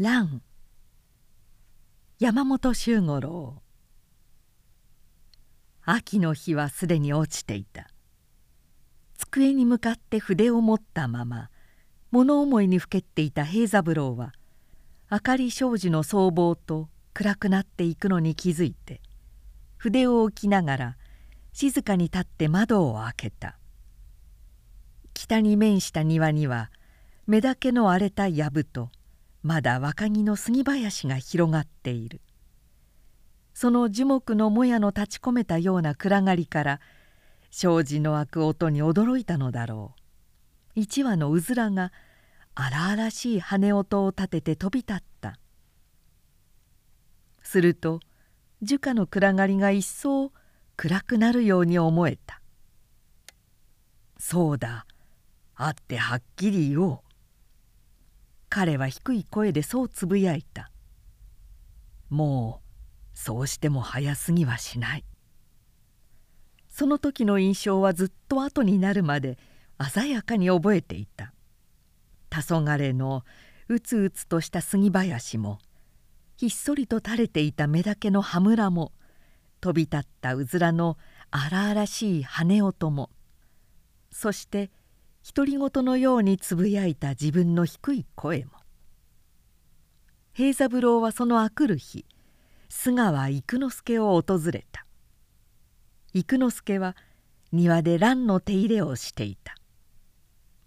[0.00, 0.40] 蘭
[2.18, 3.62] 山本周五郎。
[5.84, 7.88] 秋の日はすでに落ちていた。
[9.18, 11.50] 机に向かって筆を持ったまま
[12.10, 14.32] 物思いにふけっていた平三郎は
[15.10, 19.02] 明かり障子の僧帽と暗くなっていくのに気づいて
[19.76, 20.96] 筆を置きながら
[21.52, 23.58] 静かに立って窓を開けた。
[25.12, 26.70] 北に面した庭には
[27.26, 28.90] 目だけの荒れた藪と
[29.42, 32.20] まだ若木の杉林が広がっている。
[33.54, 36.80] その樹木のもやの立ち込めたような暗がりから
[37.50, 40.80] 障子の開く音に驚いたのだろう。
[40.80, 41.92] 一羽のうずらが
[42.54, 45.38] 荒々しい羽音を立てて飛び立った。
[47.42, 48.00] すると
[48.62, 50.32] 樹下の暗がりが一層
[50.76, 52.40] 暗くなるように思えた。
[54.18, 54.86] そうだ
[55.54, 57.11] 会ってはっきり言おう。
[58.54, 60.70] 彼は低い声でそうつぶやいた。
[62.10, 62.60] も
[63.14, 65.06] うそうしても早すぎはしない。
[66.68, 69.38] その時の印象はずっと後になるまで
[69.90, 71.32] 鮮やかに覚えていた。
[72.28, 73.24] 黄昏の
[73.68, 75.58] うつうつとした杉林も
[76.36, 78.92] ひっそりと垂れていた目だけの羽村も
[79.62, 80.98] 飛び立ったうずらの
[81.30, 83.08] 荒々しい羽音も
[84.10, 84.70] そして
[85.24, 88.50] 独り言のようにつぶやいた自分の低い声も。
[90.32, 92.04] 平三郎はそのあくる日
[92.68, 94.84] 須川幾之助を訪れた。
[96.12, 96.96] 幾之助は
[97.52, 99.54] 庭で蘭の手入れをしていた。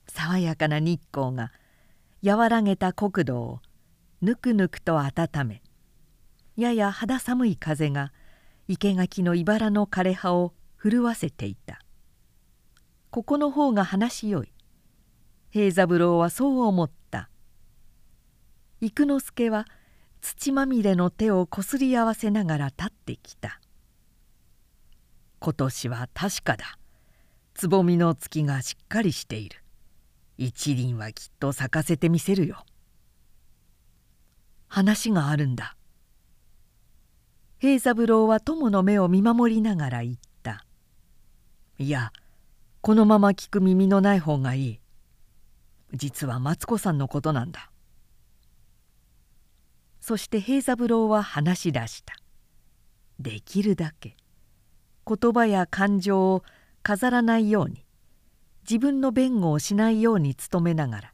[0.07, 1.51] 爽やかな日光が
[2.23, 3.59] 和らげた国土を
[4.21, 5.61] ぬくぬくと温め
[6.55, 8.13] やや肌寒い風が
[8.67, 11.84] 生垣の茨の枯れ葉を震わせていた。
[13.15, 14.51] ここの方が話しよい。
[15.49, 17.29] 平三郎はそう思った。
[18.81, 19.63] 幾之助は
[20.19, 23.61] 土まみれの手をこすり合わせながら立ってきた。
[25.39, 26.77] 今年は確かだ。
[27.53, 29.63] つぼみの月がしっかりしている。
[30.37, 32.65] 一輪はきっと咲かせてみせるよ。
[34.67, 35.77] 話があるんだ。
[37.59, 40.65] 平三郎は友の目を見守りながら言った
[41.79, 42.11] 「いや
[42.85, 44.79] このまま聞く耳のない方がいい。
[45.95, 47.71] 実はマツコさんのことなんだ」
[49.99, 52.13] そして平三郎は話し出した。
[53.19, 54.15] できるだけ。
[55.03, 56.43] 言葉や感情を
[56.83, 57.87] 飾らないように。
[58.69, 61.13] 自分の弁護をしないように努めながら。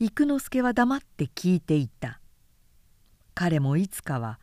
[0.00, 2.20] 幾之助は黙って聞いていた。
[3.32, 4.38] 彼もいつかは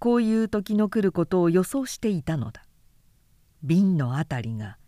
[0.00, 2.64] こういう時の来ることを予想していたのだ。
[3.62, 4.79] 瓶の辺りが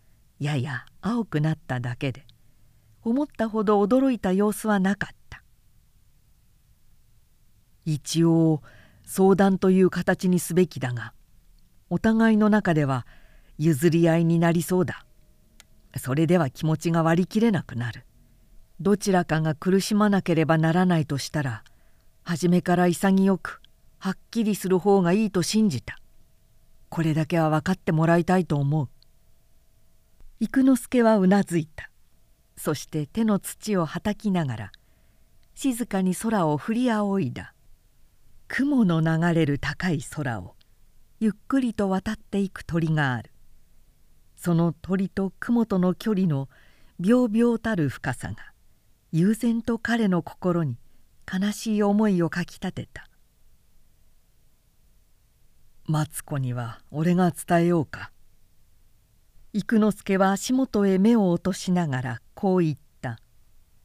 [0.43, 2.25] やや青くなっただけで
[3.01, 5.41] 思ったほど驚いた様子はなかった。
[7.85, 8.61] 一応
[9.05, 11.13] 相談という形にすべきだが
[11.89, 13.07] お互いの中では
[13.57, 15.05] 譲り合いになりそうだ。
[15.95, 18.03] それでは気持ちが割り切れなくなる。
[18.81, 21.63] どちらかが苦しまなければならないとしたら
[22.23, 23.61] 初めから潔く
[23.97, 25.99] はっきりする方がいいと信じた。
[26.89, 28.89] これだけは分かってもらいたいと思う。
[30.39, 31.89] 幾之助はうなずいた。
[32.57, 34.71] そして手の土をはたきながら
[35.55, 37.53] 静かに空を振り仰いだ。
[38.47, 40.55] 雲の流れる高い空を
[41.19, 43.31] ゆっくりと渡っていく鳥がある。
[44.35, 46.49] その鳥と雲との距離の
[46.99, 48.35] 秒々たる深さが
[49.11, 50.77] 悠然と彼の心に
[51.31, 53.07] 悲しい思いをかきたてた。
[55.85, 58.11] マツコには俺が伝えようか。
[59.55, 63.19] 幾之助は足元へ目を落としながらこう言った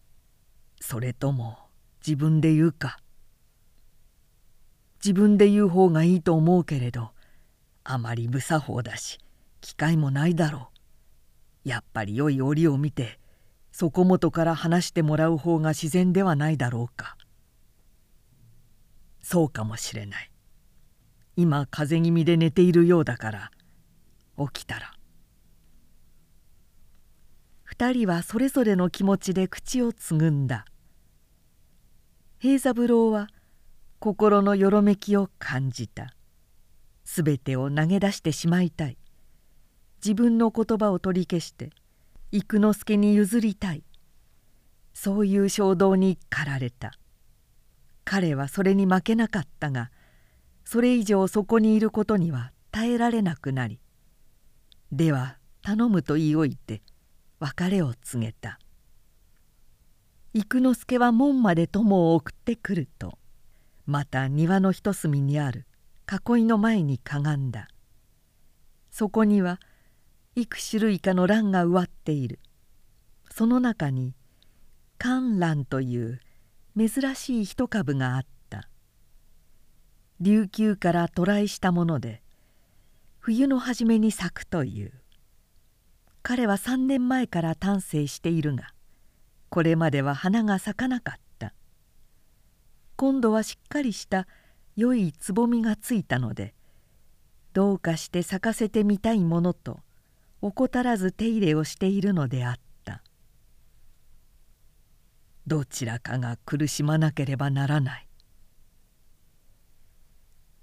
[0.80, 1.58] 「それとも
[2.00, 2.98] 自分で言うか」
[5.04, 7.10] 自分で言う方がいいと思うけれど
[7.84, 9.18] あまり無作法だし
[9.60, 10.70] 機会もないだろ
[11.64, 11.68] う。
[11.68, 13.20] やっぱり良い折を見て
[13.70, 17.18] そこもとから話してもらう方が自然ではないだろうか。
[19.20, 20.30] そうかもしれない。
[21.36, 23.50] 今風邪気味で寝ているようだから
[24.38, 24.97] 起きたら
[27.78, 30.64] 2人はそれぞれの気持ちで口をつぐんだ。
[32.38, 33.28] 平三郎は
[34.00, 36.12] 心のよろめきを感じた。
[37.04, 38.98] すべてを投げ出してしまいたい。
[40.04, 41.70] 自分の言葉を取り消して
[42.32, 43.84] 幾之助に譲りたい。
[44.92, 46.92] そういう衝動に駆られた。
[48.04, 49.90] 彼はそれに負けなかったが
[50.64, 53.80] それ以上そこにいることには耐えられなくなり
[54.90, 56.80] では頼むと言いおいて
[57.40, 58.58] 別れを告げた。
[60.34, 63.18] 幾之助は門まで友を送ってくると
[63.86, 65.66] また庭の一隅にある
[66.06, 67.68] 囲いの前にかがんだ。
[68.90, 69.58] そこには
[70.36, 72.40] 幾種類かの蘭が植わっている。
[73.30, 74.14] その中に
[74.98, 76.20] 観蘭という
[76.76, 78.68] 珍しい一株があった。
[80.20, 82.22] 琉球から渡来したもので
[83.20, 84.92] 冬の初めに咲くという。
[86.28, 88.74] 彼は3年前から丹精しているが
[89.48, 91.54] これまでは花が咲かなかった。
[92.96, 94.26] 今度はしっかりした
[94.76, 96.52] 良いつぼみがついたので
[97.54, 99.80] どうかして咲かせてみたいものと
[100.42, 102.54] 怠らず手入れをしているのであっ
[102.84, 103.02] た。
[105.46, 108.06] どちらかが苦しまなければならない。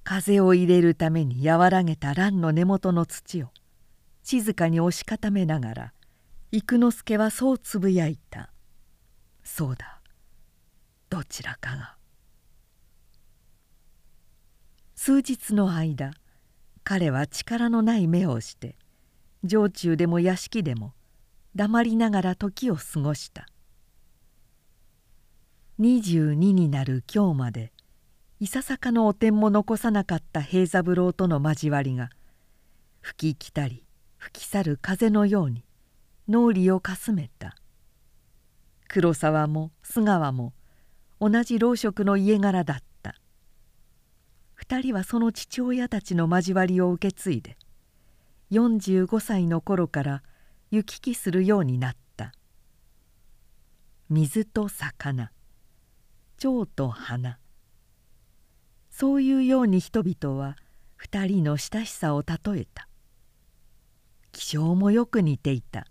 [0.04, 3.50] 風を入れるために和らげた蘭の根元の土を
[4.25, 5.94] 静かに押し固めながら
[6.51, 8.51] 幾之助はそうつぶやいた
[9.45, 10.01] 「そうだ。
[11.12, 11.95] どちらかが」
[14.95, 16.12] 数日の間
[16.83, 18.80] 彼は力のない目をして
[19.48, 20.95] 城中でも屋敷でも
[21.54, 23.45] 黙りながら時を過ごした。
[25.80, 27.71] 22になる今日まで
[28.39, 32.10] いささかのお点も残さなかった平三郎との交わりが
[33.01, 33.85] 吹き来たり
[34.25, 35.63] 吹き去る風のように
[36.27, 37.56] 脳裏をかすめた。
[38.88, 40.54] 黒沢も須川も
[41.22, 43.13] 同じ老職の家柄だった。
[44.56, 47.56] 二人はその父親たちの交わりを受け継いで
[48.51, 50.24] 45歳の頃から
[50.71, 52.31] 行き来するようになった。
[54.10, 55.31] 水と魚
[56.39, 57.38] 蝶と花。
[58.89, 60.56] そういうように人々は
[60.95, 62.89] 二人の親しさを例えた。
[64.36, 65.88] 気性もよく似ていた。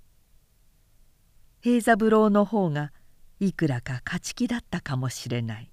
[1.63, 2.93] 平三郎の方が
[3.41, 5.71] いくらか勝ち気だったかもしれない。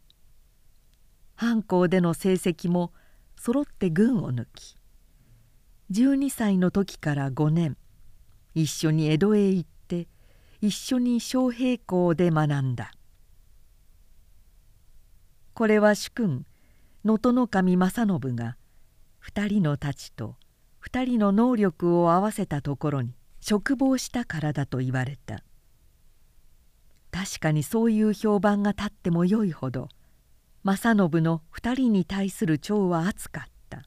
[1.36, 2.94] 藩校での成績も
[3.36, 4.78] 揃って軍を抜き
[5.92, 7.76] 12歳の時から5年
[8.56, 10.08] 一緒に江戸へ行って
[10.62, 12.94] 一緒に昌平校で学んだ。
[15.54, 16.46] これは主君
[17.04, 18.56] 能登守正信が
[19.26, 20.41] 2人の太刀と
[20.84, 25.44] 2人の能力を合わせたところに嘱望したからだと言われた。
[27.12, 29.90] 確かにそういう評判が立ってもよいほど
[30.64, 33.84] 正信の2人に対する情は熱かった。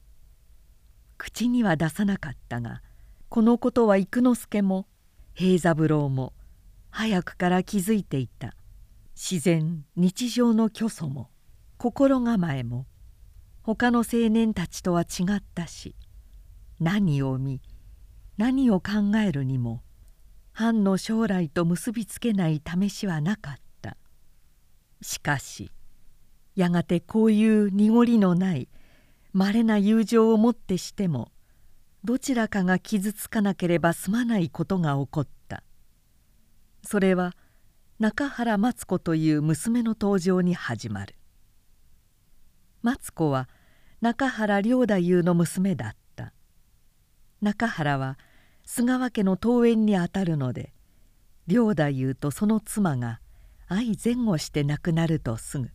[1.16, 2.82] 口には出さなかったが
[3.28, 4.86] このことは幾之助も
[5.32, 6.32] 平三郎も
[6.90, 8.54] 早くから気づいていた。
[9.16, 11.30] 自然日常の虚祖も
[11.78, 12.86] 心構えも
[13.62, 15.94] 他の青年たちとは違ったし
[16.80, 17.60] 何を見
[18.36, 19.82] 何を考えるにも
[20.52, 23.96] 藩の将来と結びつけない試しはなかった。
[25.02, 25.70] しかし
[26.54, 28.68] やがてこういう濁りのない
[29.32, 31.32] まれな友情をもってしても
[32.04, 35.62] どちらかが傷つかなければ済まないことが起こった。
[36.82, 37.34] それは
[37.98, 41.14] 中原マツ子という娘の登場に始まる。
[42.82, 43.48] マツ子は
[44.00, 46.03] 中原良太夫の娘だった。
[47.44, 48.18] 中原は
[48.64, 50.72] 菅川家の桃園にあたるので
[51.46, 53.20] 良太夫とその妻が
[53.68, 55.68] 相前後して亡くなるとすぐ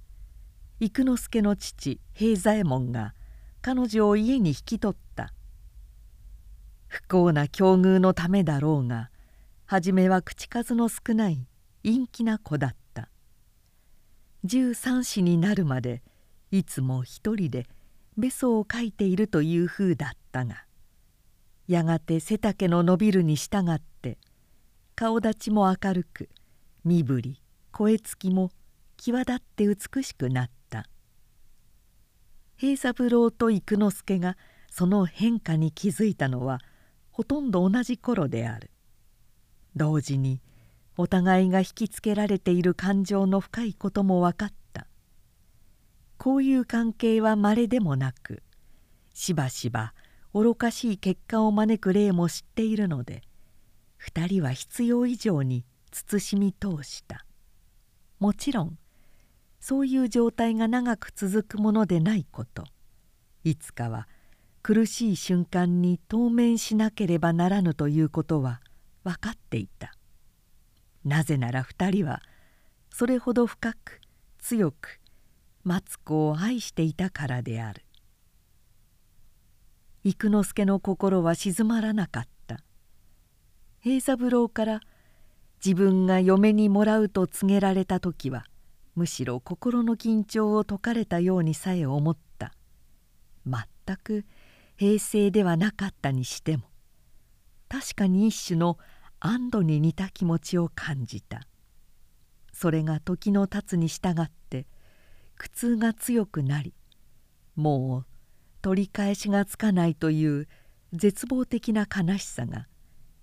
[0.79, 3.13] 幾之助の父平左衛門が
[3.61, 5.31] 彼女を家に引き取った。
[6.87, 9.11] 不幸な境遇のためだろうが
[9.67, 11.45] 初めは口数の少ない
[11.83, 13.09] 陰気な子だった。
[14.45, 16.01] 13歳になるまで
[16.49, 17.67] いつも一人で
[18.17, 20.63] べそを書いているというふうだったが
[21.69, 24.17] やがて背丈の伸びるに従って
[24.95, 26.27] 顔立ちも明るく
[26.83, 28.49] 身振り声つきも
[28.97, 30.87] 際立って美しくなった。
[32.57, 34.35] 平三郎と幾之助が
[34.71, 36.59] その変化に気づいたのは
[37.11, 38.71] ほとんど同じ頃である。
[39.75, 40.41] 同時に
[40.97, 44.87] お互いが引きつけられている感情の深いことも分かった。
[46.17, 48.41] こういう関係はまれでもなく
[49.13, 49.93] しばしば
[50.33, 53.23] 愚かしい結果を招く例も知っているので
[54.05, 57.25] 2人は必要以上に慎み通した。
[58.19, 58.77] もちろん
[59.59, 62.63] そういう状態が長く続くものでないこと。
[63.43, 64.07] いつかは
[64.61, 68.61] 苦しい瞬間に当面しなければならぬということは
[69.03, 69.93] 分かっていた。
[71.03, 72.21] なぜなら2人は
[72.91, 74.01] それほど深く
[74.37, 74.99] 強く
[75.63, 77.83] マツコを愛していたからである。
[80.09, 82.63] 幾之助の心は静まらなかった。
[83.79, 84.81] 平三郎から
[85.63, 88.45] 自分が嫁にもらうと告げられた時は
[88.95, 92.53] むしろ心の緊張を解かれたようにさえ思った。
[93.45, 94.25] 全く
[94.77, 96.63] 平静ではなかったにしても
[97.67, 98.79] 確かに一種の
[99.19, 101.41] 安堵に似た気持ちを感じた。
[102.51, 104.65] それが時の経つに従って
[105.37, 106.73] 苦痛が強くなり
[107.55, 108.18] もう
[108.61, 110.47] 取り返しがつかないという
[110.93, 112.67] 絶望的な悲しさが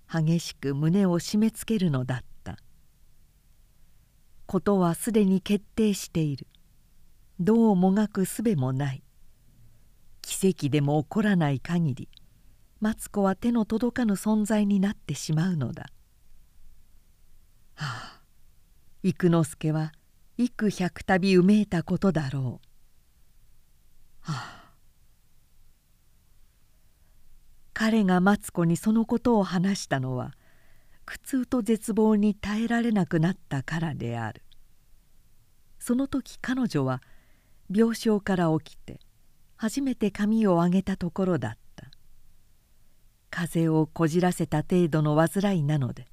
[0.09, 2.57] 激しく胸を締め付けるのだった。
[4.45, 6.47] ことはすでに決定している。
[7.39, 9.03] どうもがくすべもない。
[10.21, 12.09] 奇跡でも起こらない限り
[12.81, 15.85] マツコは手の届かぬ存在になってしまうのだ。
[17.75, 18.21] はあ
[19.03, 19.93] 幾之助は
[20.37, 22.59] 幾百度うめいたことだろ
[24.27, 24.31] う。
[24.31, 24.56] はあ。
[27.79, 30.33] 彼がマツコにそのことを話したのは
[31.05, 34.41] 苦痛と絶望に耐えられなくなったからである。
[35.77, 37.03] その時彼女は
[37.71, 38.99] 病床から起きて
[39.57, 41.91] 初めて髪を上げたところだった。
[43.29, 46.07] 風邪をこじらせた程度の患いなので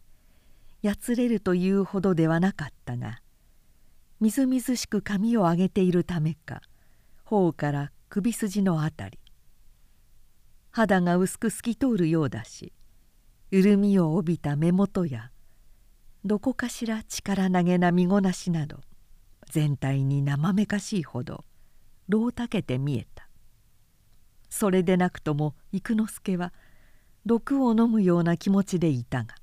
[0.82, 3.22] やつれるというほどではなかったが
[4.20, 6.60] みずみずしく髪を上げているためか
[7.24, 9.18] 頬から首筋のあたり
[10.76, 12.72] 肌が薄く透き通るようだし
[13.52, 15.30] 潤みを帯びた目元や
[16.24, 18.80] どこかしら力投げな身ごなしなど
[19.52, 21.44] 全体に生めかしいほど
[22.08, 23.28] ろうたけて見えた。
[24.50, 26.52] それでなくとも幾之助は
[27.24, 29.36] 毒を飲むような気持ちでいたが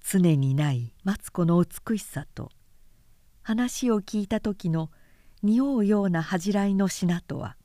[0.00, 2.50] 常にないマツコの美しさと
[3.42, 4.90] 話を聞いた時の
[5.42, 7.56] 匂うような恥じらいの品とは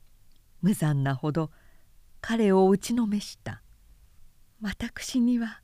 [0.62, 1.52] 無残なほど
[2.20, 3.62] 彼を打ちのめした。
[4.60, 5.60] 私には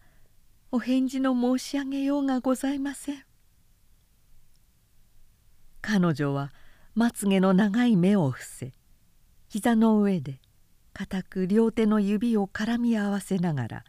[0.71, 3.25] お返事の申し上げようがございません。
[5.83, 6.53] 彼女は
[6.95, 8.73] まつげの長い目を伏せ
[9.49, 10.41] 膝の上で
[10.93, 13.85] 固く両手の指を絡み合わせながら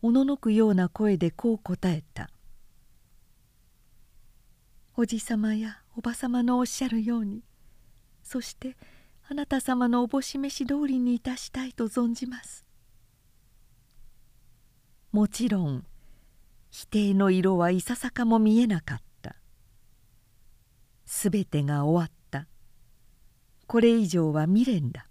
[0.00, 2.30] おののくような声でこう答えた
[4.96, 7.42] 「おじさまやおばさまのおっしゃるように
[8.22, 8.76] そして
[9.30, 12.66] あなた様のおぼし飯通りにいたしたいと存じます」
[15.12, 15.86] もちろん
[16.70, 19.36] 否定の色はいささかも見えなかった。
[21.04, 22.46] すべてが終わった。
[23.66, 25.08] これ以上は未練だ。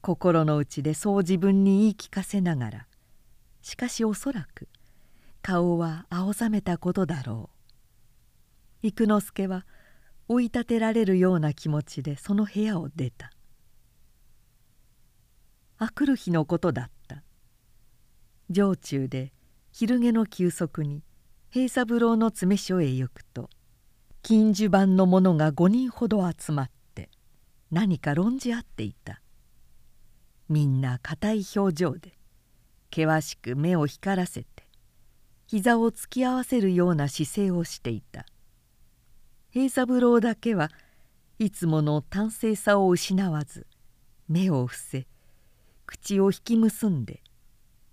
[0.00, 2.86] 心の内でそう自分に言い聞かせながら
[3.62, 4.68] しかしおそらく
[5.40, 7.50] 顔は青ざめたことだろ
[8.82, 8.86] う。
[8.86, 9.66] 幾之助は
[10.28, 13.30] 追い立てられるような気持ちでその部屋を出た。
[15.78, 17.22] あくる日のことだった。
[18.52, 19.32] 城中で
[19.72, 21.02] 昼寝の休息に
[21.50, 23.50] 平三郎の詰所へ行くと
[24.22, 27.10] 金樹版の者が5人ほど集まって
[27.70, 29.20] 何か論じ合っていた。
[30.48, 32.18] みんな硬い表情で
[32.94, 34.48] 険しく目を光らせて
[35.46, 38.26] 膝を突き合わせるような姿勢をしていた。
[39.54, 40.72] 平三郎だけは
[41.38, 43.68] いつもの端正さを失わず
[44.26, 45.06] 目を伏せ
[45.86, 47.22] 口を引き結んで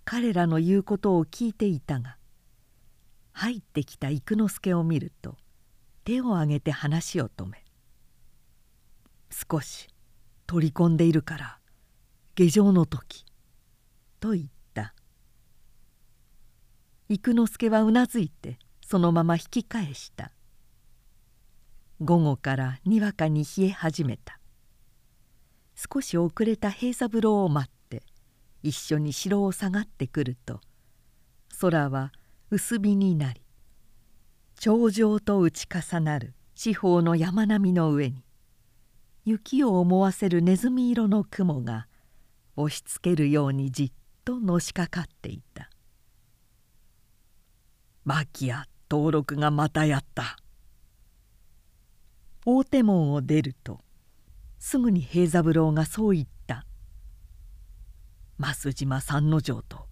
[0.03, 2.17] 彼らの言うことを聞いていたが
[3.31, 5.37] 入ってきた幾之助を見ると
[6.03, 7.63] 手を挙げて話を止め
[9.29, 9.87] 「少し
[10.47, 11.59] 取り込んでいるから
[12.33, 13.23] 下城の時」
[14.19, 14.95] と言った。
[17.07, 20.31] 幾之助はうなずいてそのまま引き返した。
[22.01, 24.41] 午後からにわかに冷え始めた。
[25.75, 28.03] 少し遅れた平三郎を待って
[28.62, 30.62] 一緒に城を下がってくると
[31.60, 32.12] 空は
[32.51, 33.41] 薄日になり
[34.60, 38.24] 頂上と打ち重なる四方の山並みの上に
[39.25, 41.88] 雪を思わせるネズミ色の雲が
[42.55, 43.91] 押しつけるようにじっ
[44.24, 45.70] とのしかかっていた
[48.05, 50.38] 「牧屋登録がまたやった」
[52.45, 53.81] 大手門を出ると
[54.57, 56.65] すぐに平三郎がそう言った
[58.39, 59.88] 「増島三之丞と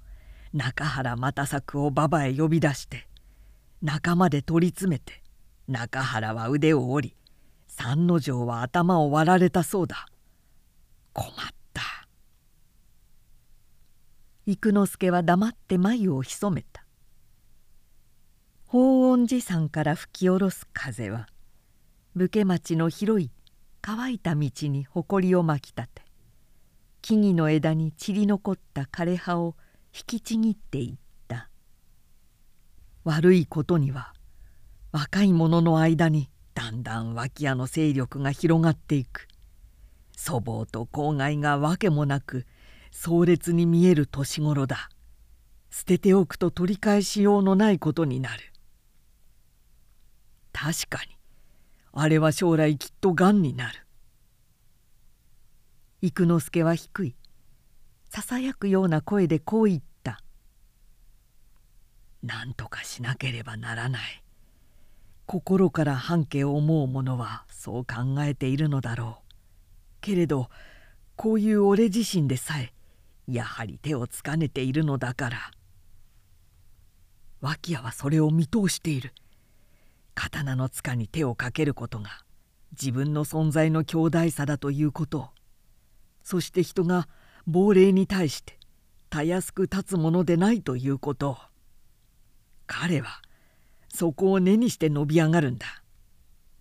[0.52, 3.08] 中原又作を馬場へ呼び出して
[3.84, 5.22] 仲間で取り詰めて
[5.68, 7.16] 中原は腕を折り
[7.68, 10.08] 三之丞は頭を割られたそうだ。
[11.14, 11.34] 困っ
[11.74, 11.82] た」
[14.48, 16.84] 幾之助は黙って眉を潜めた。
[18.66, 21.28] 法恩寺山から吹き下ろす風は
[22.16, 23.32] 武家町の広い
[23.82, 26.02] 乾いた道に埃を巻き立て
[27.02, 29.56] 木々の枝に散り残った枯れ葉を
[29.96, 30.98] 引きちぎっていっ
[31.28, 31.50] た。
[33.04, 34.14] 悪いことには
[34.92, 39.28] 若い者の間にだんだん脇屋の勢力が広がっていく。
[40.16, 42.46] 祖母と公害がわけもなく
[42.92, 44.90] 壮烈に見える年頃だ。
[45.72, 48.44] 捨てておくと取り返しようのないことになる。
[50.52, 51.19] 確かに
[51.92, 53.86] あれは将来きっとがんになる。
[56.02, 57.16] 幾之助は低い。
[58.10, 60.24] ささやくような声でこう言った
[62.24, 64.24] 「何とかしなければならない。
[65.26, 69.34] 心から半家を思う者はそう考えているのだろう。
[70.02, 70.50] けれど
[71.16, 72.74] こういう俺自身でさえ
[73.28, 75.52] やはり手をつかねているのだから。
[77.42, 79.14] 脇屋はそれを見通している。
[80.20, 82.10] 刀の塚に手をかけることが
[82.72, 85.30] 自分の存在の強大さだということ
[86.24, 87.08] そして人が
[87.48, 88.60] 亡霊に対して
[89.10, 91.38] たやすく立つものでないということ
[92.68, 93.22] 彼は
[93.88, 95.66] そこを根にして伸び上がるんだ。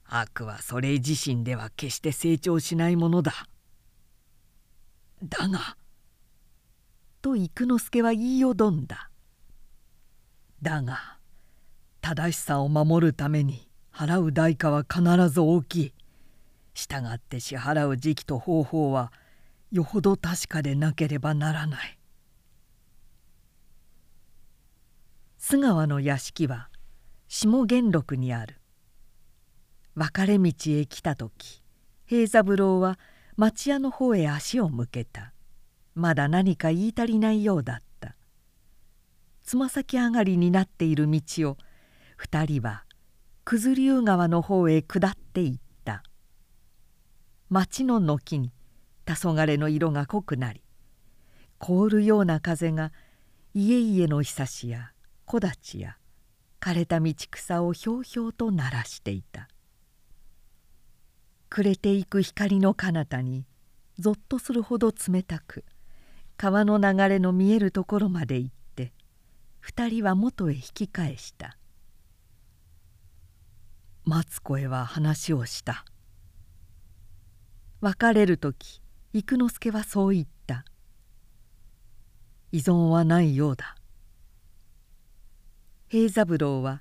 [0.06, 3.32] 悪はそれ自身では決して成長しないものだ。
[5.22, 5.76] だが
[7.20, 9.10] と幾之助は言いよどんだ。
[10.62, 11.17] だが
[12.00, 15.95] 正しさを守るために払う代価は必ず大きい。
[16.75, 19.12] 従って支払う時期と方法は
[19.73, 21.99] よほど確かでなければならない。
[25.40, 26.69] 須川の屋敷は
[27.26, 28.61] 下元禄にある。
[29.95, 31.62] 分かれ道へ来た時
[32.07, 32.99] 平三郎は
[33.37, 35.33] 町屋の方へ足を向けた。
[35.95, 38.14] まだ何か言い足りないようだった。
[39.43, 41.57] つま先上がりになっている道を
[42.18, 42.84] 二人は
[43.44, 46.02] 九頭竜川の方へ下っていった。
[47.48, 48.50] 町の軒に
[49.06, 50.60] 黄昏の色が濃くなり
[51.58, 52.92] 凍るような風が
[53.54, 54.90] 家々のひさしや
[55.26, 55.96] 木立や
[56.60, 59.48] 枯れた道草をひょうひょうと鳴らしていた。
[61.48, 63.47] 暮れていく光の彼方に
[64.00, 65.64] ぞっとするほど冷たく
[66.36, 68.93] 川の流れの見えるところまで行って
[69.60, 71.57] 二人は元へ引き返した。
[74.08, 75.84] 松子へは話をした。
[77.82, 78.80] 別れる時
[79.12, 80.64] 幾之助はそう言った。
[82.50, 83.76] 依存はないようだ。
[85.88, 86.80] 平三郎は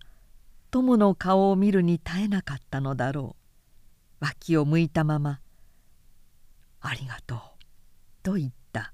[0.71, 3.35] 友の顔を見るに耐えなかったのだろ
[4.21, 4.23] う。
[4.23, 5.41] 脇を向いたまま
[6.79, 7.39] 「ありがとう」
[8.23, 8.93] と言った。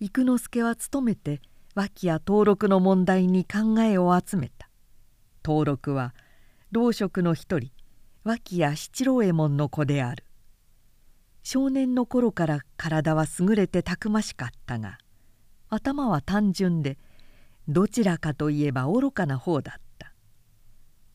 [0.00, 1.40] 幾之助は努めて
[1.76, 4.68] 脇や登録の問題に考えを集めた。
[5.44, 6.14] 登録は
[6.72, 7.70] 老職の一人
[8.24, 10.24] 脇や七郎右衛門の子である。
[11.42, 14.96] 少年の頃から体は優れてたくましかったが
[15.68, 16.96] 頭は単純で
[17.68, 20.14] どちらかといえば愚かな方だった。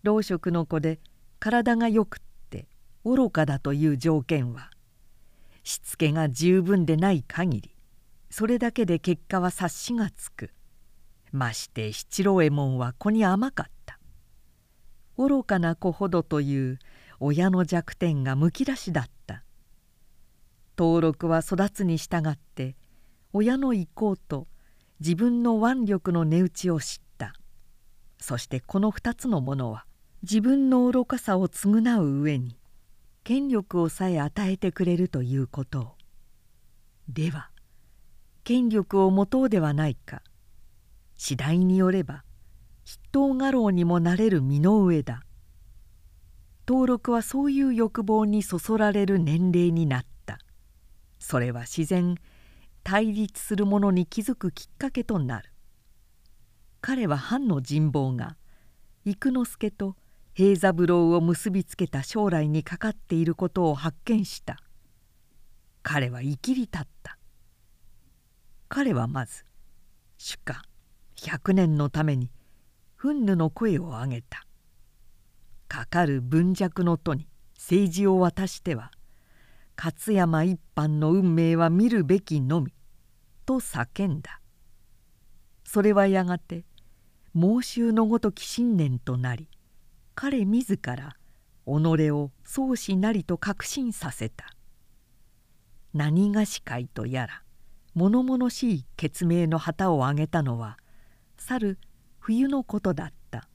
[0.03, 0.99] 老職の子で
[1.39, 2.19] 体がよくっ
[2.51, 2.67] て
[3.03, 4.69] 愚かだという条件は
[5.63, 7.75] しつけが十分でない限り
[8.29, 10.51] それだけで結果は察しがつく。
[11.31, 13.78] まして七郎右衛門は子に甘かった。
[15.19, 16.79] 愚かな子ほどという
[17.19, 19.43] 親の弱点がむき出しだった。
[20.77, 22.77] 登録は育つに従って
[23.33, 24.47] 親の意向と
[25.01, 27.33] 自分の腕力の値打ちを知った。
[28.17, 29.85] そしてこの2つのものは
[30.21, 32.55] 自分の愚かさを償う上に
[33.25, 35.81] 権力をさえ与えてくれるということ。
[35.81, 35.95] を
[37.09, 37.49] では
[38.45, 40.21] 権力を持とうではないか。
[41.17, 42.23] 次第によれば
[42.89, 45.21] 筆頭家老にもなれる身の上だ。
[46.67, 50.39] 登録はそういう欲望にそそられる年齢になった。
[51.19, 52.15] それは自然
[52.83, 55.51] 対立する者に気づくきっかけとなる。
[56.81, 58.37] 彼は藩の人望が
[59.05, 59.95] 幾之助と
[60.33, 64.57] 平三郎を結びつけた将来にかかっていることを発見した。
[65.83, 67.19] 彼は生きり立った。
[68.67, 69.45] 彼はまず
[70.17, 70.63] 主家
[71.17, 72.31] 百年のために
[73.01, 74.45] 憤怒の声を上げた。
[75.69, 78.91] かかる文弱の徒に政治を渡しては
[79.77, 82.73] 勝山一般の運命は見るべきのみ」
[83.45, 84.41] と叫んだ。
[85.63, 86.65] それはやがて
[87.33, 89.47] 猛襲のごとき信念となり
[90.15, 91.15] 彼自ら
[91.65, 94.53] 己を宗師なりと確信させた。
[95.93, 97.43] 何がし会とやら
[97.93, 100.77] 物々しい決命の旗を上げたのは
[101.37, 101.79] 去る
[102.29, 103.49] 冬のことだった。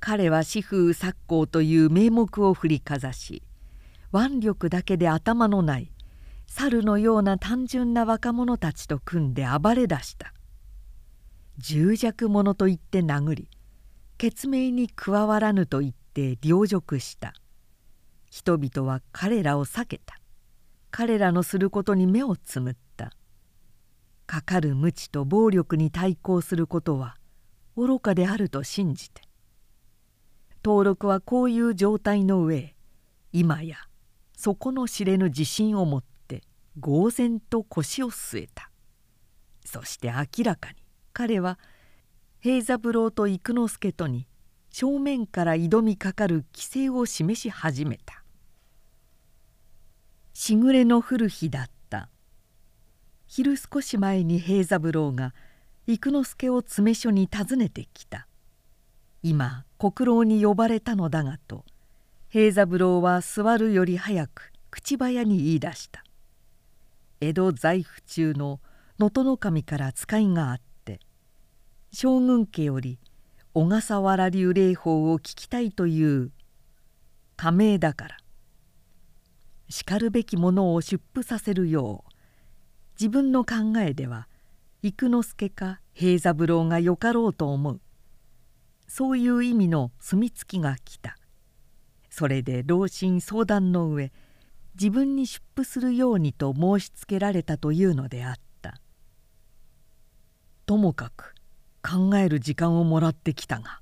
[0.00, 3.44] 彼は四風作工という名目を振りかざし
[4.12, 5.92] 腕力だけで頭のない
[6.48, 10.34] 猿のような単純な若者たちと組んで暴れ出した。
[11.58, 13.48] 重弱者と言って殴り
[14.18, 17.34] 血命に加わらぬと言って凌辱した。
[18.28, 20.18] 人々は彼らを避けた。
[20.90, 23.12] 彼らのすることに目をつむった。
[24.26, 27.16] かかる無知と暴力に対抗することは
[27.76, 29.22] 愚かであると信じて。
[30.64, 32.74] 登録はこういう状態の上
[33.32, 33.76] 今や
[34.36, 36.42] 底の知れぬ自信を持って
[36.80, 38.70] 呆然と腰を据えた。
[39.64, 40.76] そして明らかに
[41.12, 41.58] 彼は
[42.40, 44.26] 平三郎と幾之助とに
[44.70, 48.24] 正面から挑みかかる規制を示し始めた。
[50.32, 52.10] しぐれの降る日だった。
[53.26, 55.32] 昼少し前に平三郎が
[55.86, 58.26] 幾之助を詰め所に訪ねてきた。
[59.22, 61.64] 今国老に呼ばれたのだがと
[62.28, 66.04] 平三郎は座るより早く口早に言い出した。
[67.20, 68.60] 江戸在府中の
[68.98, 71.00] 能登守から使いがあって
[71.92, 72.98] 将軍家より
[73.54, 76.30] 小笠原流霊法を聞きたいという
[77.36, 78.16] 加盟だから。
[79.68, 82.10] しかるべきものを出布させるよう
[82.98, 84.28] 自分の考えでは
[84.86, 87.80] 幾之助か平三郎がよかろうと思う。
[88.86, 91.16] そういう意味の墨付きが来た。
[92.08, 94.12] それで老臣相談の上
[94.76, 98.80] 自分に出布するようにと申しつけられたというのであった。
[100.66, 101.34] ともかく
[101.82, 103.80] 考える時間をもらってきたが。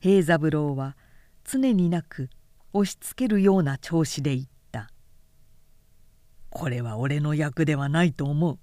[0.00, 0.98] 平三郎は
[1.44, 2.28] 常になく
[2.74, 4.90] 押しつけるような調子で言った
[6.50, 8.58] 「これは俺の役ではないと思う。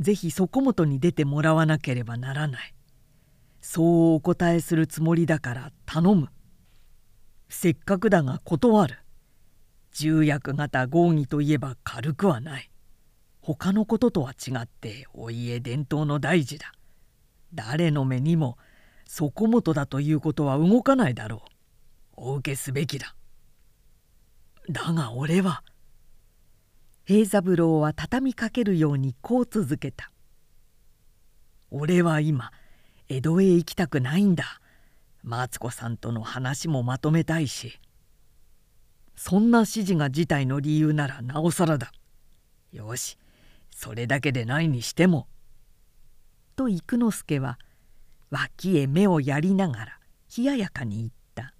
[0.00, 2.74] ぜひそこもとに出てもらわなければならない。
[3.60, 6.28] そうお答えするつもりだから頼む。
[7.48, 8.98] せっかくだが断る。
[9.92, 12.70] 重役型合議といえば軽くはない。
[13.40, 16.72] 他のこととは違ってお家伝統の大事だ。
[17.54, 18.58] 誰の目にも
[19.06, 21.44] そこもとだということは動かないだろ
[22.16, 22.20] う。
[22.30, 23.16] お受けすべきだ。
[24.70, 25.64] だが俺は
[27.08, 30.12] 平三郎は畳みかけるようにこう続けた
[31.72, 32.52] 「俺は今
[33.08, 34.60] 江戸へ行きたくないんだ。
[35.22, 37.80] マツコさんとの話もまとめたいし。
[39.16, 41.92] そんな指示が事態の理由ならなおさらだ。
[42.72, 43.16] よし
[43.70, 45.28] それだけでないにしても」
[46.56, 47.58] と幾之助は
[48.28, 49.98] 脇へ目をやりながら
[50.36, 51.54] 冷ややかに言った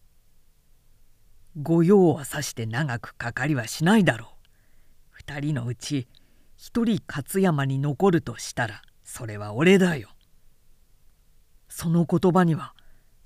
[1.57, 4.38] 「御用はさして長くかかりはしないだろう。
[5.29, 6.09] 2人のうち
[6.59, 10.09] 1人勝山に残るとしたらそれは俺だよ。
[11.69, 12.75] その言葉には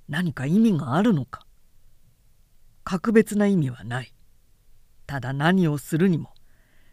[0.08, 1.46] 何か意味があるのか
[2.82, 4.12] 格別な意味はない。
[5.06, 6.34] ただ何をするにも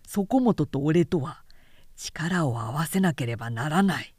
[0.08, 1.44] 底本と俺とは
[1.96, 4.14] 力を合わせなければならない。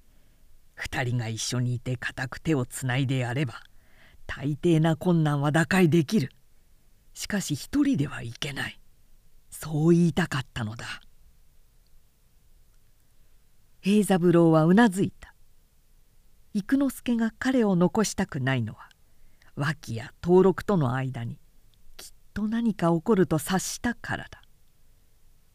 [0.76, 3.62] 2人が一緒にいて固く手をつないでやれば
[4.26, 6.33] 大抵な困難は打開できる。
[7.14, 8.80] しかし一人ではいけない。
[9.62, 10.87] そう言いたかったのだ。
[13.83, 15.35] 平三郎はうなずいた。
[16.55, 18.88] 幾之助が彼を残したくないのは
[19.57, 21.38] 脇や登録との間に
[21.99, 24.40] きっと何か起こると察したからだ。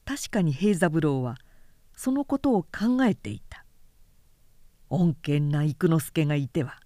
[0.06, 1.38] 確かに平三郎は
[1.96, 3.65] そのことを考えていた。
[4.91, 6.80] 穏健な幾之助がいては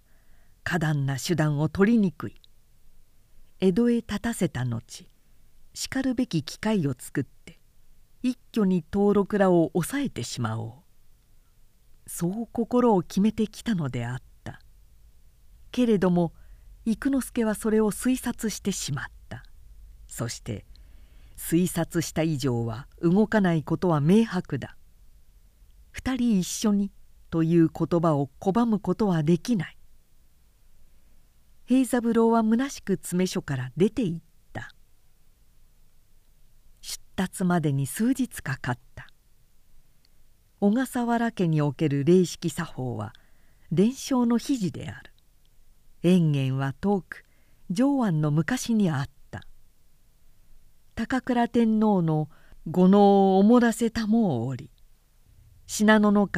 [0.64, 2.40] 過断な手段を取りにくい。
[3.60, 5.10] 江戸へ立たせた後
[5.74, 7.58] しかるべき機会を作って
[8.22, 10.72] 一挙に登録らを抑えてしまおう。
[12.06, 14.60] そう心を決めてきたのであった。
[15.70, 16.32] けれども
[16.84, 19.44] 幾之助はそれを推察してしまった。
[20.08, 20.64] そして
[21.36, 24.76] 推察した以上は動かないことは明白だ。
[25.90, 26.90] 二人一緒に
[27.30, 29.76] という言葉を拒むことはできない。
[31.64, 34.29] 平三郎は虚しく詰め所から出て行った。
[37.20, 39.06] 達までに数日かかった。
[40.58, 43.12] 小笠原家における霊式作法は
[43.70, 45.12] 伝承の秘事である。
[46.02, 47.26] 延元は遠く
[47.68, 49.42] 上安の昔にあった。
[50.94, 52.30] 高倉天皇の
[52.66, 54.70] 五能をおもらせたもをおり
[55.66, 56.28] 信濃守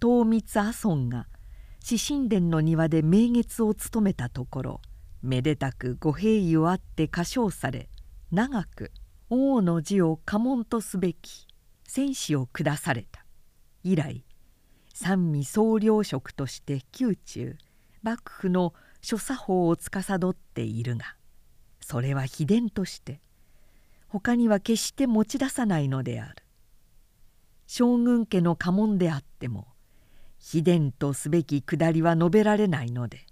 [0.00, 1.26] 東光阿尊が
[1.80, 4.80] 四神殿の庭で名月を務めたところ
[5.22, 7.88] めでたく御平位をあって歌唱され
[8.30, 8.92] 長く
[9.28, 11.46] 王の字を家紋とすべき
[11.84, 13.24] 戦士を下された。
[13.82, 14.24] 以来
[14.94, 17.56] 三味総領職として宮中
[18.02, 21.16] 幕府の諸作法を司っているが
[21.80, 23.20] それは秘伝として
[24.08, 26.36] 他には決して持ち出さないのである。
[27.66, 29.66] 将軍家の家紋であっても
[30.38, 33.26] 秘伝とすべき下りは述べられないので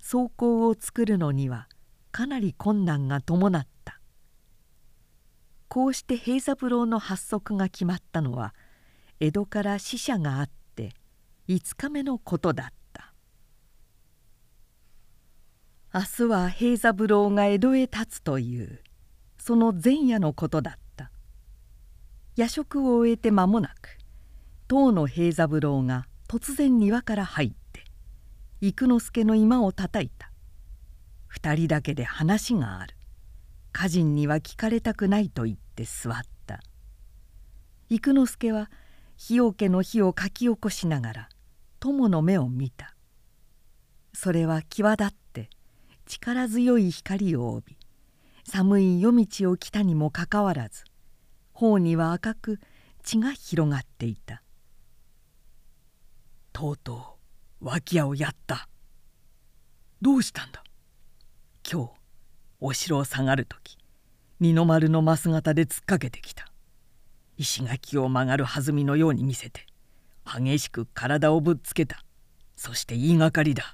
[0.00, 1.68] 草稿を作るのには
[2.10, 3.69] かなり困難が伴った
[5.70, 8.54] こうして平三郎の発足が決まったのは
[9.20, 10.94] 江戸から使者があって
[11.46, 13.14] 5日目のことだった。
[15.94, 18.80] 明日は平三郎が江戸へ立つという
[19.38, 21.12] その前夜のことだった。
[22.34, 23.96] 夜食を終えて間もなく
[24.66, 27.84] 当の平三郎が突然庭から入って
[28.60, 30.32] 幾之助の居間をたたいた。
[31.28, 32.96] 二人だけで話がある。
[33.72, 36.60] 家人には聞かれたくないと言って座った。
[37.88, 38.70] 幾之助は
[39.16, 41.28] 日桶の火をかき起こしながら
[41.78, 42.94] 友の目を見た。
[44.12, 45.50] それは際立って
[46.06, 47.76] 力強い光を帯び
[48.44, 50.84] 寒い夜道を来たにもかかわらず
[51.52, 52.60] 頬には赤く
[53.02, 54.42] 血が広がっていた。
[56.52, 57.18] とうと
[57.60, 58.68] う脇屋をやった。
[60.02, 60.64] どうしたんだ?
[61.70, 61.99] 今日。
[62.60, 63.78] お城を下がる時
[64.38, 66.46] 二の丸の増形で突っかけてきた。
[67.36, 69.66] 石垣を曲がる弾みのように見せて
[70.24, 72.04] 激しく体をぶっつけた。
[72.56, 73.72] そして言いがかりだ。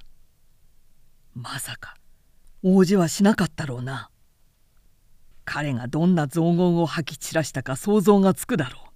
[1.33, 1.95] まさか
[2.63, 4.09] 王子はしなかったろうな。
[5.43, 8.87] 彼がどんな雑言を吐き散らしたか想像がつくだろう。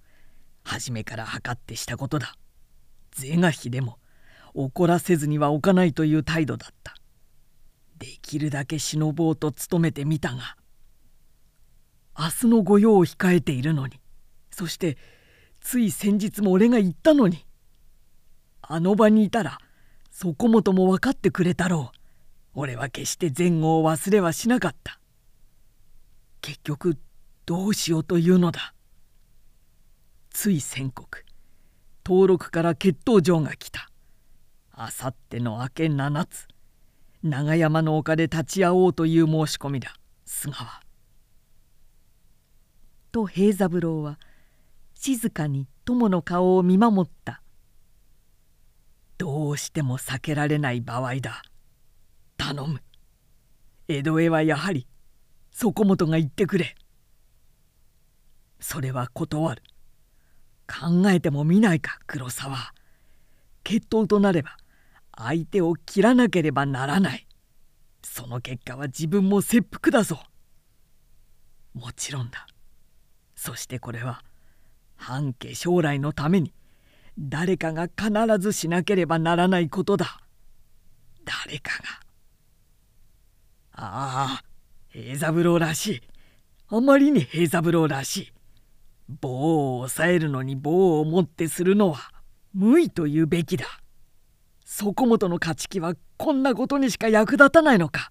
[0.64, 2.34] 初めから測ってしたことだ。
[3.12, 3.98] 是が非でも
[4.54, 6.81] 怒らせずには置かないという態度だった。
[8.02, 10.56] できるだけ忍ぼうと努めてみたが
[12.18, 14.00] 明日の御用を控えているのに
[14.50, 14.98] そして
[15.60, 17.46] つい先日も俺が言ったのに
[18.60, 19.58] あの場にいたら
[20.10, 21.98] そこもとも分かってくれたろう。
[22.54, 25.00] 俺は決して前後を忘れはしなかった。
[26.42, 26.98] 結局
[27.46, 28.74] どうしようというのだ。
[30.30, 31.24] つい宣告
[32.04, 33.88] 登録から血統状が来た。
[34.70, 36.46] あさっての明け7つ
[37.22, 39.94] 長山の丘で立ち会おうという申し込みだ。
[40.24, 40.82] 菅は。
[43.12, 44.18] と平三郎は
[44.94, 47.40] 静かに友の顔を見守った。
[49.18, 51.42] どうしても避けられない場合だ。
[52.36, 52.82] 頼む。
[53.86, 54.88] 江戸へはやはり
[55.52, 56.74] そこもとが言ってくれ。
[58.58, 59.62] それは断る。
[60.66, 62.72] 考えてもみないか黒沢。
[63.62, 64.56] 決闘となれば
[65.16, 67.26] 相手を切らなければならない。
[68.02, 70.22] その結果は自分も切腹だぞ。
[71.74, 72.46] もちろんだ。
[73.34, 74.22] そしてこれは
[74.96, 76.52] 半家将来のために
[77.18, 80.20] 誰かが必ずしなければならないことだ。
[81.24, 81.84] 誰かが。
[83.74, 84.44] ああ
[84.88, 86.00] 平三郎らしい。
[86.68, 88.32] あまりに平三郎らしい。
[89.20, 92.10] 棒を押さえるのに棒を持ってするのは
[92.54, 93.66] 無意というべきだ。
[94.64, 98.10] そこもとの勝ち気はこんなことにしか役立たないのか。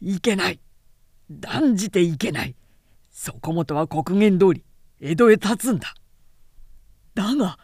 [0.00, 0.60] いけない。
[1.30, 2.56] 断じていけない。
[3.10, 4.64] そこもとは刻限通り
[5.00, 5.94] 江戸へ立つんだ。
[7.14, 7.58] だが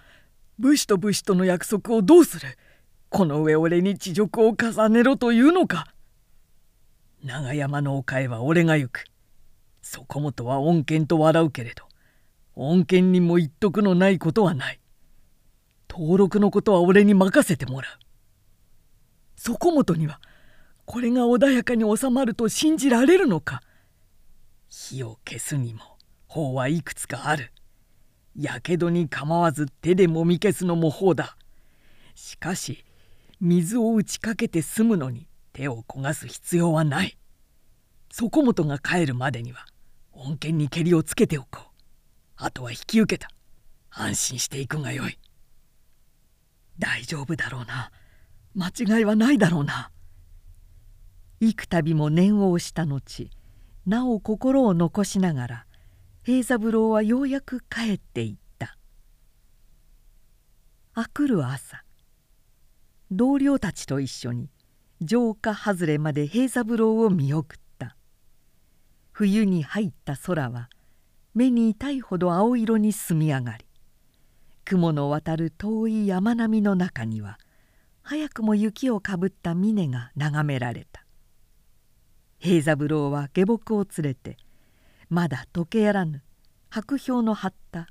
[0.59, 2.57] 武士と武士との約束をどうする？
[3.09, 5.87] この上俺に恥辱を重ねろというのか。
[7.25, 9.05] 長山の丘へは俺が行く。
[9.83, 11.85] そこもとは恩犬と笑うけれど
[12.57, 14.81] 恩犬にも言っとくのないことはない。
[15.89, 17.93] 登録のことは俺に任せてもらう。
[19.47, 20.21] そこもとには
[20.87, 23.63] これが穏やかに収まると信じられるのか。
[24.69, 25.83] 火を消すにも
[26.27, 27.53] 法はいくつかある。
[28.35, 31.37] やけどに構わず手でもみ消すのも法だ。
[32.17, 32.85] しかし
[33.41, 37.17] 水を打ちかけて済むのに手を焦がす必要はない。
[38.11, 39.65] そこもとが帰るまでには
[40.11, 41.67] 恩恵にけりをつけておこう。
[42.35, 43.31] あとは引き受けた。
[43.91, 45.17] 安心していくがよい。
[46.81, 47.93] 大丈夫だろうな。
[48.57, 49.91] 間違いはないだろうな。
[51.41, 53.31] 幾度も念を押した後
[53.85, 55.67] なお心を残しながら
[56.25, 58.79] 平三郎はようやく帰っていった。
[60.95, 61.85] あくる朝
[63.11, 64.49] 同僚たちと一緒に
[65.07, 67.67] 城下外れまで平三郎を見送った。
[69.13, 70.71] 冬に入った空は
[71.35, 73.67] 目に痛いほど青色に澄み上がり
[74.65, 77.39] 雲の渡る遠い山並みの中には
[78.09, 81.05] 早くも雪をかぶった峰が眺められた。
[82.39, 84.37] 平三郎は下僕を連れて
[85.11, 86.23] まだ溶けやらぬ
[86.71, 87.89] 白氷の張った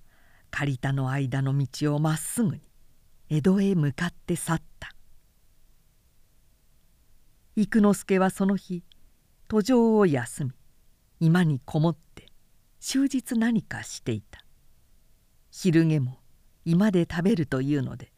[0.52, 2.62] 借り田の間の道をまっすぐに
[3.30, 4.96] 江戸へ向かって去った。
[7.58, 8.86] 幾之助はその日
[9.50, 10.52] 途上を休み
[11.20, 12.28] 居間にこもって
[12.80, 14.46] 終日何かしていた。
[15.52, 16.20] 昼げも
[16.64, 18.15] 居間で食べるというので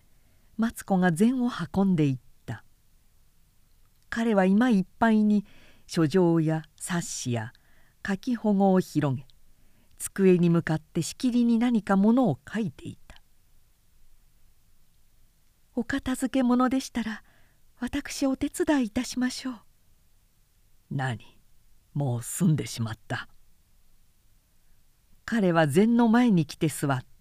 [0.58, 2.28] マツコが膳を運んでいった。
[4.10, 5.46] 彼は今いっぱいに
[5.86, 7.54] 書状や冊子や
[8.06, 9.26] 書き保護を広げ
[10.00, 13.22] 机に向かってしきりに何かものを書いていた
[15.76, 17.24] 「お片付け物でしたら
[17.80, 19.60] 私お手伝いいたしましょう」
[20.92, 21.38] 何
[21.94, 23.28] もう済んでしまった。
[25.26, 27.17] 彼は禅の前に来て座った。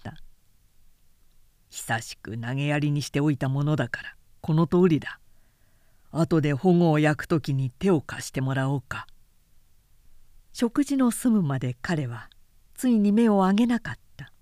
[1.76, 5.20] 久しく投げやりにしておいたものだからこの通りだ。
[6.10, 9.06] 後で保護を焼く時に手を貸してもらおうか。
[10.54, 12.30] 食事の済むまで彼は
[12.76, 14.32] ついに目を上げなかった。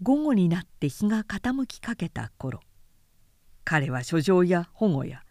[0.00, 2.60] 午後になって日が傾きかけた頃
[3.62, 5.22] 彼は書状や保護や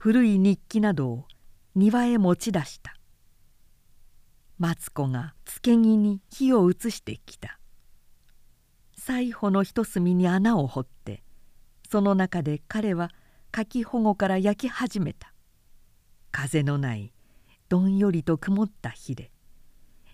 [0.00, 1.24] 古い日記などを
[1.76, 2.96] 庭へ持ち出した。
[4.58, 7.59] マツコがつけ木に火を移してきた。
[9.02, 11.22] 最後の一隅に穴を掘って
[11.90, 13.10] その中で彼は
[13.50, 15.32] 柿保護から焼き始めた。
[16.30, 17.14] 風のない
[17.70, 19.30] どんよりと曇った日で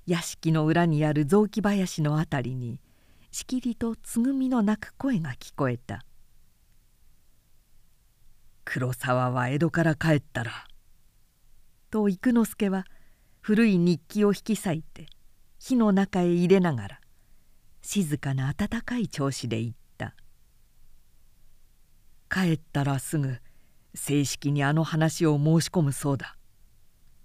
[0.06, 2.80] 屋敷の裏にある雑木林の辺りに
[3.32, 6.04] しきりとつぐみの鳴く声が聞こえた
[8.64, 10.52] 「黒沢は江戸から帰ったら」
[11.90, 12.86] と幾之助は
[13.40, 15.08] 古い日記を引き裂いて
[15.58, 17.00] 火の中へ入れながら
[17.86, 20.16] 静かな温かい調子で言った
[22.28, 23.38] 「帰ったらすぐ
[23.94, 26.36] 正式にあの話を申し込むそうだ」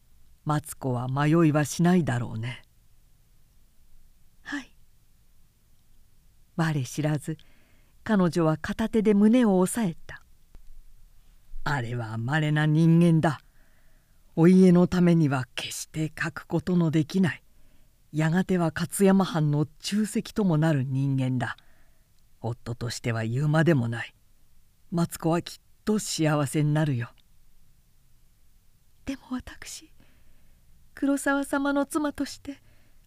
[0.46, 2.62] 「マツコは迷いはしないだろうね」
[4.44, 4.72] はい。
[6.56, 7.40] 我知らず
[8.04, 10.24] 彼女は片手で胸を押さえた。
[11.64, 13.42] あれは稀な人間だ。
[14.36, 17.41] お家のためには決して書くことのできない。
[18.12, 21.56] やがては勝山藩の中石ともなる人間だ。
[22.42, 24.14] 夫としては言うまでもない。
[24.92, 27.10] マツコはきっと幸せになるよ。
[29.06, 29.90] でも私
[30.94, 32.62] 黒沢様の妻として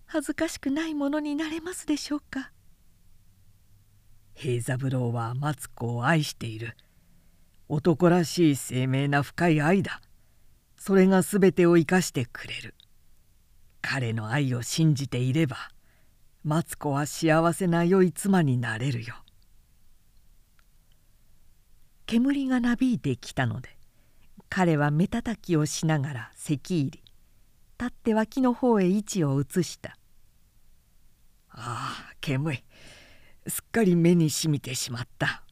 [0.07, 2.51] 恥ずかしくないものになれますでしょうか？
[4.35, 6.77] 平三郎はマツコを愛している。
[7.69, 10.01] 男らしい鮮明な深い愛だ。
[10.77, 12.75] それが全てを生かしてくれる
[13.87, 15.59] 彼の愛を信じていれば
[16.43, 19.15] マツコは幸せな良い妻になれるよ。
[22.07, 23.69] 煙がなびいてきたので
[24.49, 27.03] 彼は目たたきをしながら席入り
[27.79, 29.99] 立って脇の方へ位置を移した
[31.51, 32.65] ああ煙
[33.47, 35.45] すっかり目にしみてしまった。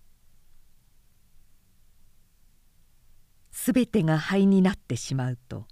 [3.51, 5.67] すべてが灰になってしまうと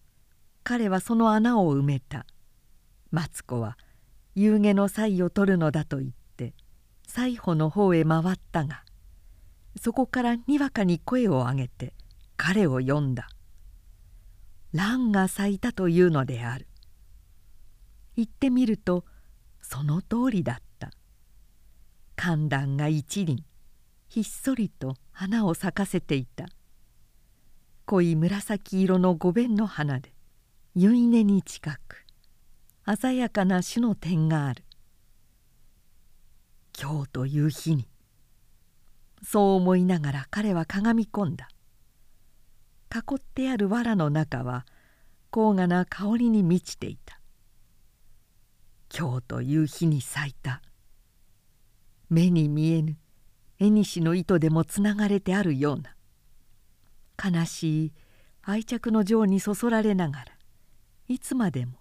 [0.63, 2.27] 彼はその穴を埋めた。
[3.11, 3.77] マツコは
[4.35, 6.55] 夕げの祭を取るのだと言って
[7.07, 8.85] 祭保の方へ回ったが
[9.81, 11.95] そこからにわかに声を上げて
[12.37, 13.29] 彼を呼んだ。
[14.73, 16.67] 蘭が咲いたというのである。
[18.17, 19.05] 行ってみると
[19.61, 20.91] その通りだった。
[22.17, 23.45] 寒暖が一輪
[24.09, 26.47] ひっそりと花を咲かせていた。
[27.85, 30.13] 濃い紫色の五弁の花で
[30.75, 32.00] 結根に近く
[32.87, 34.65] 鮮やかな種の点がある。
[36.81, 37.89] 今日という日に
[39.23, 41.49] そう思いながら彼はかがみ込んだ。
[42.93, 44.67] 囲ってある藁の中は
[45.31, 47.21] 高雅な香りに満ちていた。
[48.97, 50.63] 今日という日に咲いた。
[52.09, 52.97] 目に見えぬ
[53.61, 55.95] 縁の糸でもつながれてあるような。
[57.23, 57.93] 悲しい
[58.43, 60.25] 愛着の情にそそられながら
[61.09, 61.80] いつまでも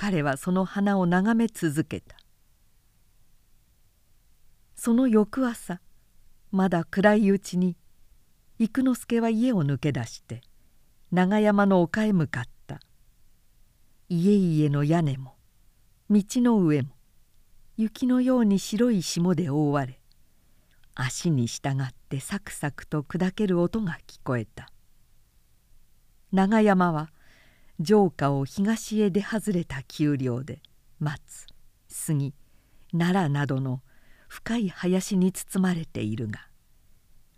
[0.00, 2.16] 彼はその花を眺め続けた。
[4.76, 5.80] その翌朝
[6.52, 7.76] まだ暗いうちに
[8.60, 10.40] 幾之助は家を抜け出して
[11.10, 12.78] 長山の丘へ向かった。
[14.08, 15.34] 家々の屋根も
[16.08, 16.90] 道の上も
[17.76, 20.00] 雪のように白い霜で覆われ
[20.94, 24.70] 足に従ってサクサクと砕ける音が聞こえた。
[26.30, 27.10] 長山は
[27.84, 30.60] 城下を東へ出外れた丘陵で
[30.98, 31.46] 松
[31.88, 32.34] 杉
[32.92, 33.82] 奈良などの
[34.28, 36.48] 深い林に包まれているが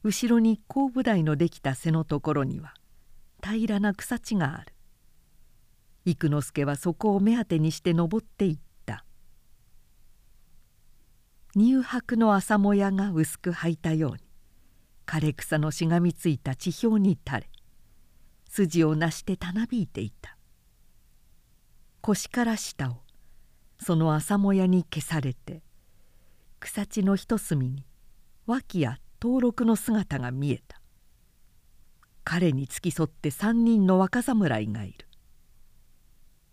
[0.03, 2.73] 後ろに後部台のできた背のところには
[3.43, 4.73] 平らな草地がある。
[6.05, 9.05] 幾之助はそこを目当てにして登っていった。
[11.55, 14.19] 乳白の朝もやが薄く履いたように
[15.05, 17.51] 枯れ草のしがみついた地表に垂れ
[18.51, 20.37] 筋をなしてたなびいていた。
[22.03, 22.97] 腰から下を
[23.79, 25.63] その朝もやに消されて
[26.59, 27.87] 草地の一隅に
[28.47, 30.81] 脇あっ登録の姿が見えた。
[32.25, 35.07] 彼に付き添って3人の若侍がいる。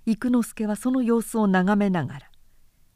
[0.05, 2.31] 幾之助はその様子を眺めながら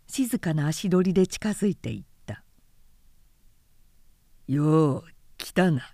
[0.07, 2.43] 静かな足取りで近づいていった
[4.47, 5.03] 「よう
[5.37, 5.93] 来たな」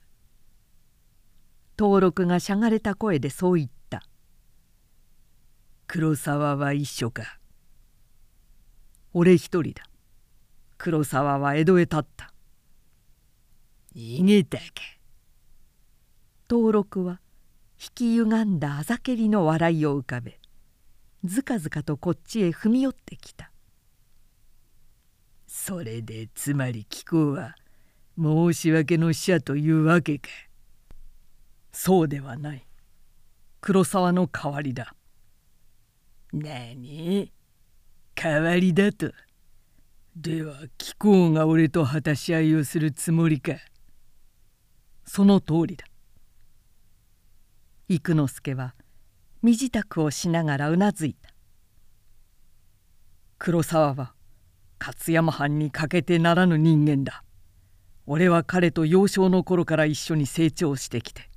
[1.78, 4.01] 登録がしゃがれた声でそう言った
[5.86, 7.39] 「黒沢は一緒か」
[9.13, 9.84] 「俺一人だ。
[10.80, 12.34] 黒沢は江戸へ立った」
[13.95, 14.63] 「逃げたか」
[16.49, 17.21] 登録は
[17.80, 20.39] 引き歪んだあざけりの笑いを浮かべ
[21.23, 23.51] ずかずかとこっちへ踏み寄ってきた。
[25.45, 27.55] それでつまり貴公は
[28.17, 30.30] 申し訳の使者というわけか。
[31.80, 32.65] そうではない。
[33.61, 34.95] 黒沢の代わりだ。
[36.34, 37.32] 何？
[38.15, 39.11] 代わりだと。
[40.15, 43.53] では貴公が俺と果たし合いをするつもりか。
[45.05, 45.86] その通りだ。
[47.89, 48.73] 幾之助は
[49.43, 51.30] 身支度をしながらうなずいた。
[53.38, 54.15] 黒沢は
[54.80, 57.23] 勝山藩に欠けてならぬ人間だ。
[58.07, 61.30] 俺は彼と幼少の頃から一緒に成長してきて。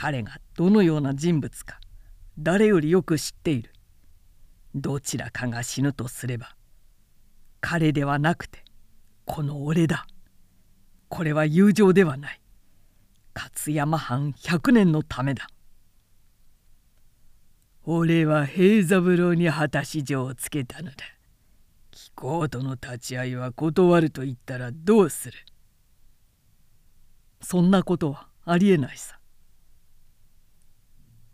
[0.00, 1.80] 彼がどのような人物か
[2.38, 3.72] 誰よりよく知っている
[4.74, 6.54] どちらかが死ぬとすれば
[7.60, 8.62] 彼ではなくて
[9.28, 10.06] この俺だ。
[11.08, 12.40] これは友情ではない。
[13.34, 15.48] 勝山藩100年のためだ。
[17.84, 20.96] 俺は平三郎に果たし状をつけたのだ。
[21.90, 25.36] 貴公との立ち会いは断ると言ったらどうする。
[27.42, 29.17] そんなことはありえないさ。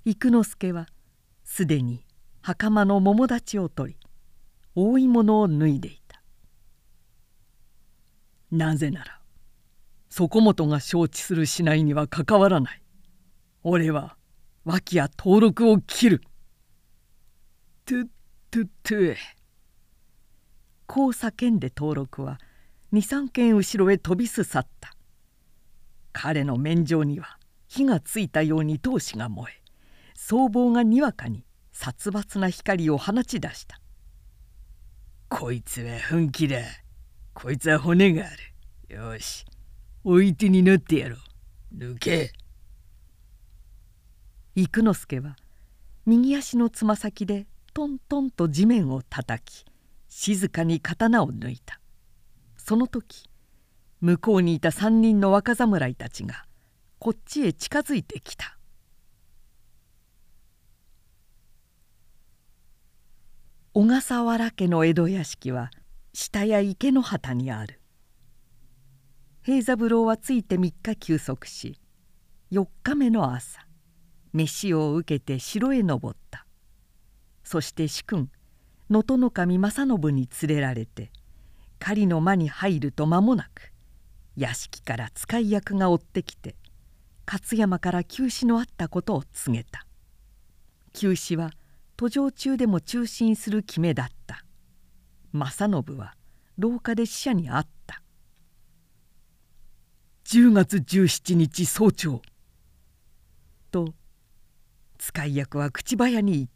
[0.06, 0.86] 幾之助は
[1.44, 2.04] すでに
[2.42, 3.98] 袴の桃立ちを取り
[4.74, 6.20] 覆い物を脱いでいた。
[8.50, 9.20] なぜなら
[10.10, 12.82] そこもとが承知するしないにはかかわらない。
[13.62, 14.16] 俺は
[14.64, 16.20] 脇や登録を切る。
[17.86, 18.06] トゥッ
[18.50, 19.16] トゥットゥ
[20.86, 22.38] こう叫んで登録は
[22.92, 24.94] 23軒後ろへ飛びす去った。
[26.12, 27.38] 彼の面上には
[27.68, 29.63] 火がついたように闘志が燃え
[30.26, 33.78] 僧帽がにわかに殺伐な光を放ち出した。
[35.28, 36.60] こいつは本気だ。
[37.34, 38.30] こいつは骨があ
[38.88, 38.96] る。
[38.96, 39.44] よし。
[40.02, 41.76] おいてになってやろう。
[41.76, 42.32] 抜け。
[44.54, 45.36] 幾之助は
[46.06, 49.66] 右足のつま先でトントンと地面を叩き
[50.08, 51.78] 静かに刀を抜いた。
[52.56, 53.28] その時
[54.00, 56.46] 向こうにいた3人の若侍たちが
[56.98, 58.56] こっちへ近づいてきた。
[63.76, 65.72] 小笠原家の江戸屋敷は
[66.12, 67.80] 下や池の端にある。
[69.42, 71.80] 平三郎はついて3日休息し
[72.52, 73.66] 4日目の朝
[74.32, 76.46] 飯を受けて城へ登った。
[77.42, 78.30] そして主君
[78.90, 81.10] 能登守正信に連れられて
[81.80, 83.72] 狩りの間に入ると間もなく
[84.36, 86.54] 屋敷から使い役が追ってきて
[87.26, 89.84] 勝山から急死のあったことを告げた。
[90.92, 91.50] 急死は
[91.96, 94.44] 途上中でも中心する決めだった。
[95.32, 96.14] 正信は
[96.58, 98.02] 廊下で死者に会った。
[100.24, 102.22] 10月17日早朝。
[103.70, 103.94] と
[104.98, 106.54] 使い役は口早に言った。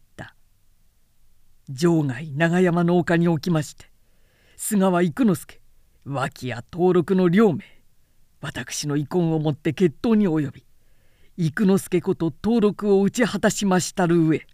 [1.69, 3.91] 場外長山の丘におきまして
[4.57, 5.61] 菅川幾之助
[6.07, 7.63] 脇屋登録の両名
[8.41, 10.65] 私の遺恨をもって決闘に及び
[11.37, 14.47] 幾之助こと登録を打ち果たしましたる上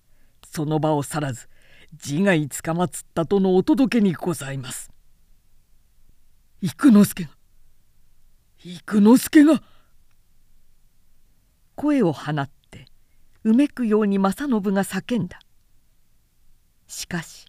[0.54, 1.48] その場を去らず
[1.92, 4.88] 自害つかまつったとのお届けにございます。
[6.60, 7.30] 幾之助が
[8.64, 9.60] 幾之助が。
[11.74, 12.86] 声を放って
[13.42, 15.40] うめくように正信が叫んだ。
[16.86, 17.46] しかし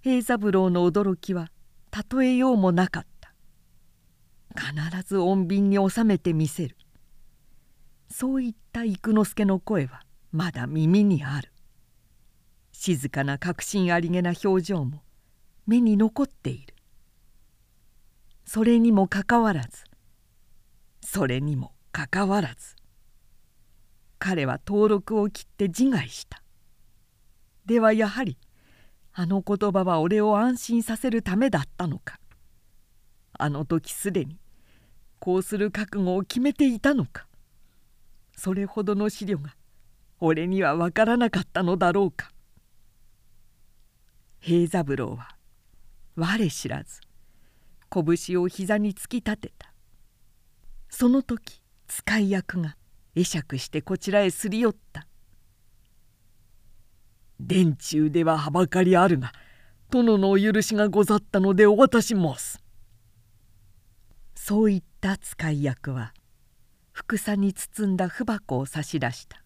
[0.00, 1.50] 平三郎の驚きは
[2.18, 3.34] 例えようもなかった。
[4.58, 6.78] 必ず穏便に収めてみせる。
[8.10, 10.00] そういった幾之助の声は
[10.32, 11.52] まだ耳にある。
[12.78, 15.02] 静かな確信ありげな表情も
[15.66, 16.74] 目に残っている。
[18.44, 19.84] それにもかかわらず
[21.00, 22.76] それにもかかわらず
[24.18, 26.42] 彼は登録を切って自害した。
[27.64, 28.36] ではやはり
[29.14, 32.20] あの言葉は俺を安心させるためだったのか。
[33.38, 34.38] あの時すでに
[35.18, 37.26] こうする覚悟を決めていたのか。
[38.36, 39.56] それほどの資料が
[40.20, 42.30] 俺には分からなかったのだろうか。
[44.48, 45.30] 平三郎は
[46.14, 47.00] 我知らず
[47.90, 49.72] 拳を膝に突き立てた。
[50.88, 52.76] その時使い役が
[53.16, 55.08] 会釈してこちらへすり寄った
[57.42, 59.32] 「殿中でははばかりあるが
[59.90, 62.62] 殿のお許しがござったのでお渡し申す」
[64.36, 66.14] そう言った使い役は
[66.92, 69.45] ふさに包んだ文箱を差し出した。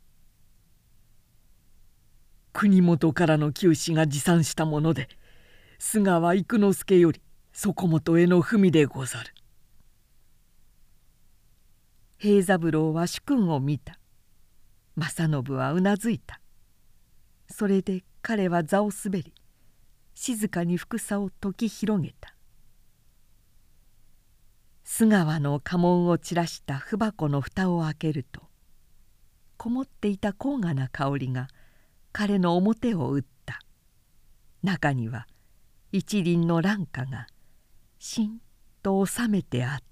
[2.61, 5.09] 国元からの旧士が持参したもので
[5.79, 7.23] 須川幾之助より
[7.55, 9.33] 底本への文でござる。
[12.19, 13.99] 平三郎は主君を見た。
[14.95, 16.39] 正信はうなずいた。
[17.51, 19.33] それで彼は座を滑り
[20.15, 22.35] 静かにふさを解き広げた。
[24.85, 28.43] 須川の家紋を散らした文箱の蓋を開けると
[29.57, 31.49] こもっていた高雅な香りが
[32.13, 33.61] 彼の表を打った。
[34.63, 35.27] 中には
[35.93, 37.27] 一輪の蘭花が
[37.99, 38.39] しん
[38.83, 39.90] と収めてあった。